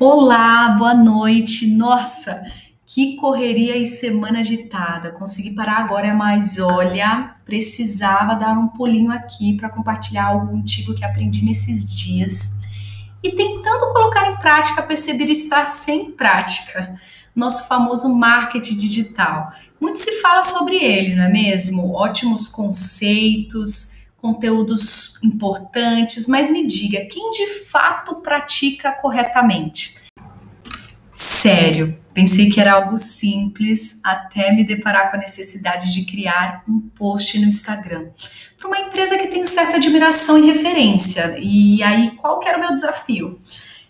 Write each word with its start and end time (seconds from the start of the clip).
Olá, 0.00 0.70
boa 0.70 0.92
noite. 0.92 1.68
Nossa, 1.68 2.42
que 2.84 3.14
correria 3.14 3.76
e 3.76 3.86
semana 3.86 4.40
agitada. 4.40 5.12
Consegui 5.12 5.54
parar 5.54 5.78
agora, 5.78 6.12
mas 6.12 6.58
olha, 6.58 7.36
precisava 7.44 8.34
dar 8.34 8.58
um 8.58 8.66
pulinho 8.66 9.12
aqui 9.12 9.56
para 9.56 9.68
compartilhar 9.68 10.26
algo 10.26 10.48
contigo 10.48 10.96
que 10.96 11.04
aprendi 11.04 11.44
nesses 11.44 11.88
dias. 11.88 12.58
E 13.22 13.30
tentando 13.36 13.92
colocar 13.92 14.32
em 14.32 14.36
prática, 14.38 14.82
perceber 14.82 15.30
estar 15.30 15.64
sem 15.66 16.10
prática. 16.10 16.96
Nosso 17.32 17.68
famoso 17.68 18.12
marketing 18.12 18.76
digital. 18.76 19.52
Muito 19.80 20.00
se 20.00 20.20
fala 20.20 20.42
sobre 20.42 20.74
ele, 20.74 21.14
não 21.14 21.22
é 21.22 21.28
mesmo? 21.30 21.92
Ótimos 21.92 22.48
conceitos, 22.48 24.03
conteúdos 24.24 25.22
importantes, 25.22 26.26
mas 26.26 26.48
me 26.48 26.66
diga, 26.66 27.04
quem 27.04 27.30
de 27.30 27.46
fato 27.66 28.22
pratica 28.22 28.90
corretamente? 28.90 29.96
Sério, 31.12 31.98
pensei 32.14 32.48
que 32.48 32.58
era 32.58 32.72
algo 32.72 32.96
simples 32.96 34.00
até 34.02 34.50
me 34.50 34.64
deparar 34.64 35.10
com 35.10 35.18
a 35.18 35.20
necessidade 35.20 35.92
de 35.92 36.06
criar 36.06 36.64
um 36.66 36.80
post 36.80 37.38
no 37.38 37.46
Instagram 37.46 38.06
para 38.56 38.66
uma 38.66 38.78
empresa 38.78 39.18
que 39.18 39.26
tenho 39.26 39.46
certa 39.46 39.76
admiração 39.76 40.38
e 40.38 40.50
referência. 40.50 41.36
E 41.38 41.82
aí, 41.82 42.12
qual 42.12 42.40
que 42.40 42.48
era 42.48 42.56
o 42.56 42.60
meu 42.62 42.72
desafio? 42.72 43.38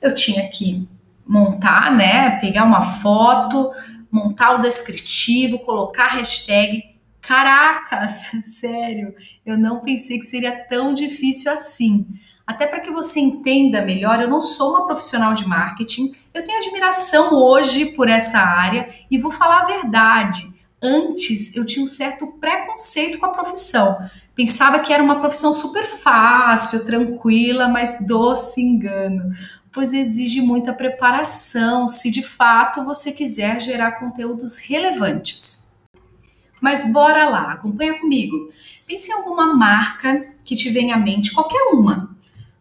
Eu 0.00 0.14
tinha 0.14 0.48
que 0.48 0.86
montar, 1.26 1.90
né, 1.90 2.38
pegar 2.38 2.62
uma 2.62 2.82
foto, 2.82 3.72
montar 4.12 4.52
o 4.52 4.62
descritivo, 4.62 5.58
colocar 5.58 6.06
hashtag 6.06 6.89
Caracas, 7.20 8.30
sério, 8.42 9.14
eu 9.44 9.58
não 9.58 9.80
pensei 9.80 10.18
que 10.18 10.24
seria 10.24 10.64
tão 10.66 10.94
difícil 10.94 11.52
assim. 11.52 12.06
Até 12.46 12.66
para 12.66 12.80
que 12.80 12.90
você 12.90 13.20
entenda 13.20 13.80
melhor, 13.80 14.20
eu 14.20 14.28
não 14.28 14.40
sou 14.40 14.70
uma 14.70 14.86
profissional 14.86 15.32
de 15.32 15.46
marketing, 15.46 16.12
eu 16.34 16.42
tenho 16.42 16.58
admiração 16.58 17.34
hoje 17.34 17.86
por 17.92 18.08
essa 18.08 18.38
área 18.38 18.88
e 19.08 19.18
vou 19.18 19.30
falar 19.30 19.60
a 19.60 19.66
verdade. 19.66 20.52
Antes 20.82 21.54
eu 21.54 21.64
tinha 21.64 21.84
um 21.84 21.86
certo 21.86 22.26
preconceito 22.40 23.18
com 23.18 23.26
a 23.26 23.32
profissão. 23.32 23.98
Pensava 24.34 24.80
que 24.80 24.92
era 24.92 25.02
uma 25.02 25.20
profissão 25.20 25.52
super 25.52 25.84
fácil, 25.84 26.84
tranquila, 26.86 27.68
mas 27.68 28.04
doce 28.06 28.60
engano, 28.60 29.32
pois 29.70 29.92
exige 29.92 30.40
muita 30.40 30.72
preparação 30.72 31.86
se 31.86 32.10
de 32.10 32.22
fato 32.22 32.84
você 32.84 33.12
quiser 33.12 33.60
gerar 33.60 33.92
conteúdos 33.92 34.58
relevantes. 34.58 35.69
Mas 36.60 36.92
bora 36.92 37.28
lá, 37.28 37.52
acompanha 37.52 37.98
comigo. 37.98 38.50
Pense 38.86 39.10
em 39.10 39.14
alguma 39.14 39.54
marca 39.54 40.26
que 40.44 40.54
te 40.54 40.68
venha 40.70 40.96
à 40.96 40.98
mente, 40.98 41.32
qualquer 41.32 41.62
uma. 41.72 42.16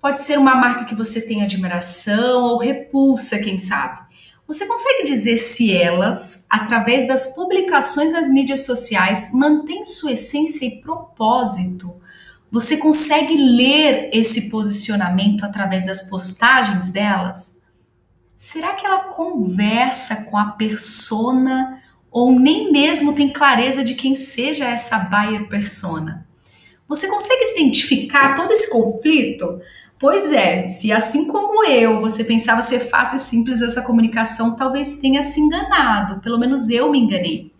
Pode 0.00 0.20
ser 0.20 0.38
uma 0.38 0.54
marca 0.54 0.84
que 0.84 0.94
você 0.94 1.20
tem 1.20 1.42
admiração 1.42 2.44
ou 2.44 2.58
repulsa, 2.58 3.38
quem 3.38 3.58
sabe. 3.58 4.00
Você 4.46 4.66
consegue 4.66 5.04
dizer 5.04 5.38
se 5.38 5.72
elas, 5.72 6.46
através 6.50 7.06
das 7.06 7.34
publicações 7.34 8.12
nas 8.12 8.28
mídias 8.28 8.64
sociais, 8.64 9.30
mantêm 9.32 9.86
sua 9.86 10.12
essência 10.12 10.66
e 10.66 10.80
propósito? 10.80 11.94
Você 12.50 12.78
consegue 12.78 13.36
ler 13.36 14.10
esse 14.12 14.50
posicionamento 14.50 15.44
através 15.44 15.86
das 15.86 16.02
postagens 16.02 16.90
delas? 16.90 17.60
Será 18.34 18.74
que 18.74 18.84
ela 18.84 19.04
conversa 19.04 20.24
com 20.24 20.36
a 20.36 20.46
persona 20.46 21.80
ou 22.10 22.32
nem 22.38 22.72
mesmo 22.72 23.14
tem 23.14 23.28
clareza 23.28 23.84
de 23.84 23.94
quem 23.94 24.14
seja 24.14 24.66
essa 24.66 24.98
buyer 24.98 25.48
persona. 25.48 26.26
Você 26.88 27.06
consegue 27.08 27.52
identificar 27.52 28.34
todo 28.34 28.52
esse 28.52 28.68
conflito? 28.70 29.60
Pois 29.98 30.32
é, 30.32 30.58
se 30.58 30.90
assim 30.90 31.26
como 31.28 31.64
eu, 31.64 32.00
você 32.00 32.24
pensava 32.24 32.62
ser 32.62 32.80
fácil 32.80 33.16
e 33.16 33.20
simples 33.20 33.60
essa 33.62 33.82
comunicação, 33.82 34.56
talvez 34.56 34.98
tenha 34.98 35.22
se 35.22 35.40
enganado, 35.40 36.20
pelo 36.20 36.38
menos 36.38 36.68
eu 36.68 36.90
me 36.90 36.98
enganei. 36.98 37.52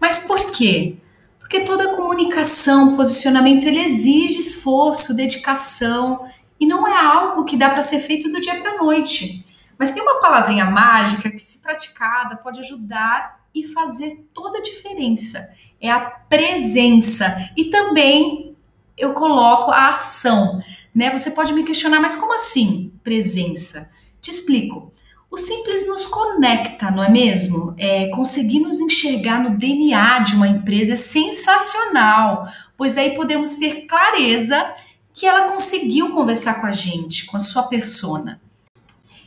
Mas 0.00 0.26
por 0.26 0.50
quê? 0.50 0.96
Porque 1.38 1.60
toda 1.60 1.94
comunicação, 1.94 2.96
posicionamento, 2.96 3.64
ele 3.64 3.78
exige 3.78 4.38
esforço, 4.38 5.14
dedicação 5.14 6.26
e 6.58 6.66
não 6.66 6.86
é 6.86 6.94
algo 6.94 7.44
que 7.44 7.56
dá 7.56 7.70
para 7.70 7.80
ser 7.80 8.00
feito 8.00 8.28
do 8.28 8.40
dia 8.40 8.56
para 8.56 8.72
a 8.72 8.78
noite. 8.82 9.44
Mas 9.78 9.92
tem 9.92 10.02
uma 10.02 10.20
palavrinha 10.20 10.64
mágica 10.64 11.30
que, 11.30 11.38
se 11.38 11.62
praticada, 11.62 12.36
pode 12.36 12.60
ajudar 12.60 13.40
e 13.54 13.62
fazer 13.62 14.28
toda 14.32 14.58
a 14.58 14.62
diferença. 14.62 15.48
É 15.80 15.90
a 15.90 16.00
presença. 16.00 17.50
E 17.56 17.66
também 17.66 18.56
eu 18.96 19.12
coloco 19.12 19.70
a 19.70 19.88
ação. 19.88 20.62
Né? 20.94 21.10
Você 21.10 21.32
pode 21.32 21.52
me 21.52 21.64
questionar, 21.64 22.00
mas 22.00 22.16
como 22.16 22.34
assim 22.34 22.92
presença? 23.02 23.90
Te 24.20 24.30
explico. 24.30 24.92
O 25.30 25.36
simples 25.36 25.88
nos 25.88 26.06
conecta, 26.06 26.92
não 26.92 27.02
é 27.02 27.10
mesmo? 27.10 27.74
É, 27.76 28.06
conseguir 28.10 28.60
nos 28.60 28.80
enxergar 28.80 29.42
no 29.42 29.58
DNA 29.58 30.20
de 30.20 30.36
uma 30.36 30.46
empresa 30.46 30.92
é 30.92 30.96
sensacional, 30.96 32.48
pois 32.76 32.94
daí 32.94 33.16
podemos 33.16 33.54
ter 33.54 33.84
clareza 33.86 34.72
que 35.12 35.26
ela 35.26 35.48
conseguiu 35.48 36.14
conversar 36.14 36.60
com 36.60 36.68
a 36.68 36.72
gente, 36.72 37.26
com 37.26 37.36
a 37.36 37.40
sua 37.40 37.64
persona. 37.64 38.40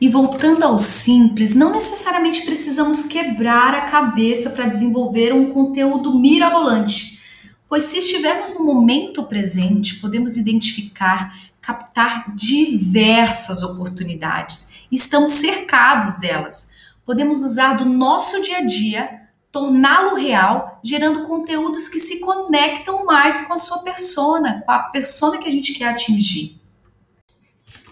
E 0.00 0.08
voltando 0.08 0.62
ao 0.62 0.78
simples, 0.78 1.54
não 1.54 1.72
necessariamente 1.72 2.46
precisamos 2.46 3.02
quebrar 3.02 3.74
a 3.74 3.82
cabeça 3.82 4.48
para 4.50 4.64
desenvolver 4.64 5.30
um 5.34 5.52
conteúdo 5.52 6.18
mirabolante, 6.18 7.20
pois 7.68 7.82
se 7.82 7.98
estivermos 7.98 8.54
no 8.54 8.64
momento 8.64 9.24
presente, 9.24 9.96
podemos 9.96 10.38
identificar, 10.38 11.38
captar 11.60 12.34
diversas 12.34 13.62
oportunidades. 13.62 14.84
Estamos 14.90 15.32
cercados 15.32 16.18
delas. 16.18 16.70
Podemos 17.04 17.42
usar 17.42 17.74
do 17.74 17.84
nosso 17.84 18.40
dia 18.40 18.58
a 18.58 18.64
dia, 18.64 19.20
torná-lo 19.52 20.14
real, 20.14 20.80
gerando 20.82 21.24
conteúdos 21.24 21.88
que 21.88 22.00
se 22.00 22.20
conectam 22.20 23.04
mais 23.04 23.42
com 23.42 23.52
a 23.52 23.58
sua 23.58 23.80
persona, 23.80 24.62
com 24.64 24.72
a 24.72 24.78
persona 24.78 25.36
que 25.36 25.48
a 25.48 25.52
gente 25.52 25.74
quer 25.74 25.88
atingir 25.88 26.58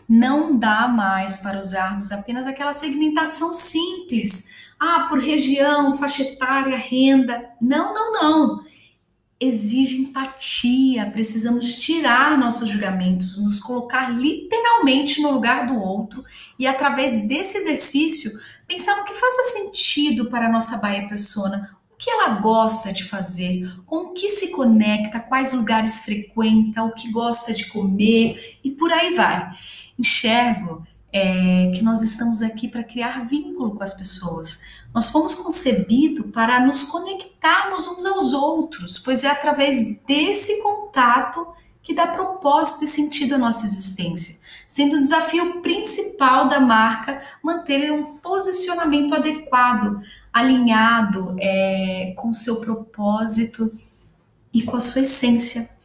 não 0.09 0.59
dá 0.59 0.89
mais 0.89 1.37
para 1.37 1.61
usarmos 1.61 2.11
apenas 2.11 2.47
aquela 2.47 2.73
segmentação 2.73 3.53
simples. 3.53 4.71
Ah, 4.81 5.07
por 5.09 5.19
região, 5.19 5.99
faixa 5.99 6.23
etária, 6.23 6.77
renda. 6.77 7.51
Não, 7.61 7.93
não, 7.93 8.13
não. 8.13 8.65
Exige 9.39 9.99
empatia, 9.99 11.11
precisamos 11.11 11.75
tirar 11.75 12.39
nossos 12.39 12.71
julgamentos, 12.71 13.37
nos 13.37 13.61
colocar 13.61 14.09
literalmente 14.09 15.21
no 15.21 15.31
lugar 15.31 15.67
do 15.67 15.79
outro 15.79 16.25
e, 16.59 16.67
através 16.67 17.29
desse 17.29 17.59
exercício, 17.59 18.33
pensar 18.67 18.97
no 18.97 19.05
que 19.05 19.15
faça 19.15 19.43
sentido 19.43 20.31
para 20.31 20.47
a 20.47 20.53
nossa 20.53 20.79
Baia 20.79 21.07
Persona, 21.07 21.77
o 21.93 21.97
que 21.97 22.11
ela 22.11 22.31
gosta 22.41 22.93
de 22.93 23.05
fazer, 23.05 23.71
com 23.85 23.97
o 23.97 24.13
que 24.13 24.29
se 24.29 24.51
conecta, 24.51 25.21
quais 25.21 25.53
lugares 25.53 26.01
frequenta, 26.01 26.83
o 26.83 26.95
que 26.95 27.11
gosta 27.11 27.53
de 27.53 27.67
comer 27.67 28.59
e 28.65 28.71
por 28.71 28.91
aí 28.91 29.15
vai 29.15 29.53
enxergo 29.99 30.87
é, 31.13 31.73
que 31.75 31.83
nós 31.83 32.03
estamos 32.03 32.43
aqui 32.43 32.69
para 32.69 32.85
criar 32.85 33.27
vínculo 33.27 33.75
com 33.75 33.83
as 33.83 33.95
pessoas. 33.95 34.67
Nós 34.95 35.11
fomos 35.11 35.35
concebidos 35.35 36.31
para 36.33 36.61
nos 36.65 36.85
conectarmos 36.85 37.87
uns 37.87 38.05
aos 38.05 38.33
outros, 38.33 38.99
pois 38.99 39.25
é 39.25 39.29
através 39.29 39.99
desse 40.07 40.63
contato 40.63 41.47
que 41.83 41.95
dá 41.95 42.07
propósito 42.07 42.85
e 42.85 42.87
sentido 42.87 43.35
à 43.35 43.39
nossa 43.39 43.65
existência, 43.65 44.47
sendo 44.67 44.97
o 44.97 45.01
desafio 45.01 45.63
principal 45.63 46.47
da 46.47 46.61
marca 46.61 47.23
manter 47.43 47.91
um 47.91 48.19
posicionamento 48.19 49.15
adequado, 49.15 49.99
alinhado 50.33 51.35
é, 51.39 52.13
com 52.17 52.29
o 52.29 52.35
seu 52.35 52.57
propósito 52.57 53.73
e 54.53 54.63
com 54.63 54.77
a 54.77 54.81
sua 54.81 55.03
essência. 55.03 55.78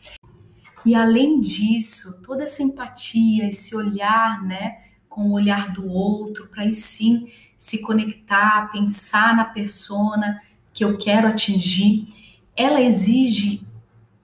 E 0.85 0.93
além 0.95 1.39
disso, 1.39 2.21
toda 2.23 2.43
essa 2.43 2.61
empatia, 2.61 3.47
esse 3.47 3.75
olhar, 3.75 4.43
né, 4.43 4.79
com 5.07 5.29
o 5.29 5.33
olhar 5.33 5.71
do 5.71 5.89
outro, 5.89 6.47
para 6.47 6.63
aí 6.63 6.73
sim 6.73 7.27
se 7.57 7.81
conectar, 7.81 8.71
pensar 8.71 9.35
na 9.35 9.45
persona 9.45 10.41
que 10.73 10.83
eu 10.83 10.97
quero 10.97 11.27
atingir, 11.27 12.07
ela 12.55 12.81
exige 12.81 13.65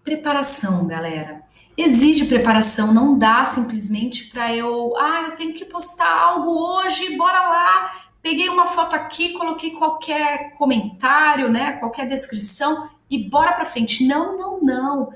preparação, 0.04 0.88
galera. 0.88 1.44
Exige 1.78 2.26
preparação, 2.26 2.94
não 2.94 3.18
dá 3.18 3.44
simplesmente 3.46 4.30
para 4.30 4.54
eu, 4.54 4.98
ah, 4.98 5.28
eu 5.28 5.36
tenho 5.36 5.54
que 5.54 5.64
postar 5.64 6.14
algo 6.14 6.50
hoje, 6.50 7.16
bora 7.16 7.42
lá. 7.42 7.92
Peguei 8.22 8.50
uma 8.50 8.68
foto 8.68 8.96
aqui, 8.96 9.30
coloquei 9.30 9.72
qualquer 9.72 10.52
comentário, 10.58 11.50
né, 11.50 11.74
qualquer 11.74 12.06
descrição 12.10 12.90
e 13.10 13.30
bora 13.30 13.54
para 13.54 13.66
frente. 13.66 14.06
Não, 14.06 14.38
não, 14.38 14.62
não 14.62 15.10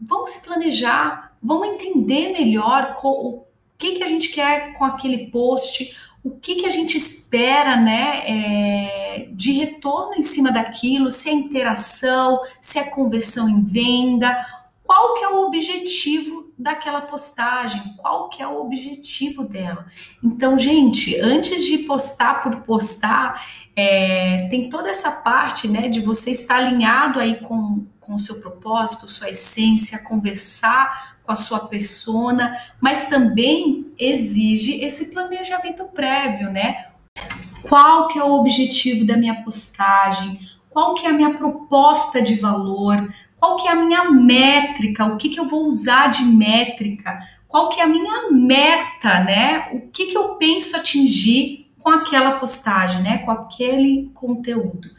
vamos 0.00 0.30
se 0.30 0.44
planejar, 0.44 1.32
vamos 1.42 1.68
entender 1.68 2.32
melhor 2.32 2.96
o 3.02 3.44
que, 3.78 3.92
que 3.92 4.02
a 4.02 4.06
gente 4.06 4.28
quer 4.30 4.72
com 4.74 4.84
aquele 4.84 5.30
post, 5.30 5.96
o 6.22 6.30
que, 6.30 6.56
que 6.56 6.66
a 6.66 6.70
gente 6.70 6.96
espera 6.96 7.76
né, 7.76 8.22
é, 8.24 9.28
de 9.32 9.52
retorno 9.52 10.14
em 10.14 10.22
cima 10.22 10.52
daquilo, 10.52 11.10
se 11.10 11.28
é 11.28 11.32
interação, 11.32 12.40
se 12.60 12.78
é 12.78 12.84
conversão 12.84 13.48
em 13.48 13.64
venda, 13.64 14.44
qual 14.84 15.14
que 15.14 15.24
é 15.24 15.28
o 15.28 15.46
objetivo 15.46 16.52
daquela 16.56 17.00
postagem, 17.00 17.96
qual 17.96 18.28
que 18.28 18.40
é 18.40 18.46
o 18.46 18.60
objetivo 18.60 19.42
dela. 19.42 19.86
Então, 20.22 20.56
gente, 20.56 21.18
antes 21.18 21.64
de 21.64 21.78
postar 21.78 22.42
por 22.42 22.60
postar, 22.60 23.44
é, 23.74 24.46
tem 24.48 24.68
toda 24.68 24.90
essa 24.90 25.10
parte, 25.22 25.66
né, 25.66 25.88
de 25.88 25.98
você 25.98 26.30
estar 26.30 26.56
alinhado 26.56 27.18
aí 27.18 27.40
com, 27.40 27.84
com 28.12 28.16
o 28.16 28.18
seu 28.18 28.40
propósito, 28.40 29.08
sua 29.08 29.30
essência, 29.30 30.04
conversar 30.04 31.16
com 31.22 31.32
a 31.32 31.36
sua 31.36 31.60
persona, 31.60 32.54
mas 32.78 33.06
também 33.06 33.86
exige 33.98 34.84
esse 34.84 35.12
planejamento 35.12 35.84
prévio, 35.84 36.50
né? 36.50 36.88
Qual 37.62 38.08
que 38.08 38.18
é 38.18 38.22
o 38.22 38.34
objetivo 38.34 39.06
da 39.06 39.16
minha 39.16 39.42
postagem? 39.42 40.38
Qual 40.68 40.94
que 40.94 41.06
é 41.06 41.10
a 41.10 41.12
minha 41.12 41.34
proposta 41.34 42.20
de 42.20 42.34
valor? 42.34 43.08
Qual 43.38 43.56
que 43.56 43.66
é 43.66 43.70
a 43.70 43.76
minha 43.76 44.10
métrica? 44.10 45.06
O 45.06 45.16
que, 45.16 45.30
que 45.30 45.40
eu 45.40 45.48
vou 45.48 45.64
usar 45.64 46.08
de 46.08 46.24
métrica? 46.24 47.18
Qual 47.48 47.70
que 47.70 47.80
é 47.80 47.84
a 47.84 47.86
minha 47.86 48.30
meta, 48.30 49.20
né? 49.24 49.70
O 49.72 49.88
que, 49.90 50.06
que 50.06 50.18
eu 50.18 50.34
penso 50.34 50.76
atingir 50.76 51.72
com 51.78 51.88
aquela 51.88 52.38
postagem, 52.38 53.00
né? 53.00 53.18
Com 53.18 53.30
aquele 53.30 54.10
conteúdo. 54.12 54.90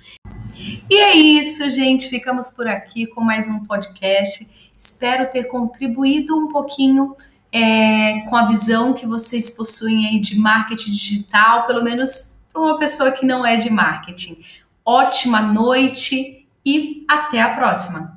E 0.89 0.95
é 0.95 1.15
isso, 1.15 1.69
gente. 1.69 2.09
Ficamos 2.09 2.49
por 2.49 2.67
aqui 2.67 3.05
com 3.05 3.21
mais 3.21 3.47
um 3.47 3.65
podcast. 3.65 4.47
Espero 4.77 5.29
ter 5.29 5.45
contribuído 5.45 6.35
um 6.37 6.47
pouquinho 6.47 7.15
é, 7.51 8.21
com 8.21 8.35
a 8.35 8.47
visão 8.47 8.93
que 8.93 9.05
vocês 9.05 9.51
possuem 9.51 10.07
aí 10.07 10.19
de 10.19 10.37
marketing 10.39 10.91
digital, 10.91 11.67
pelo 11.67 11.83
menos 11.83 12.45
para 12.51 12.61
uma 12.61 12.77
pessoa 12.77 13.11
que 13.11 13.25
não 13.25 13.45
é 13.45 13.57
de 13.57 13.69
marketing. 13.69 14.43
Ótima 14.85 15.41
noite 15.41 16.47
e 16.65 17.05
até 17.07 17.41
a 17.41 17.49
próxima! 17.49 18.12